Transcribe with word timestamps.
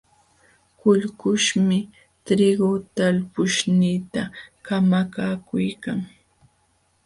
Kullkuśhmi 0.79 1.79
triigu 2.25 2.71
talpuyniita 2.95 4.21
kamakaykuykan. 4.65 5.99